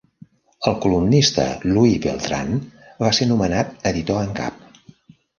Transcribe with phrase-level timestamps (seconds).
[0.69, 1.43] El columnista
[1.73, 2.57] Louie Beltran
[3.03, 4.65] va ser nomenat editor en cap.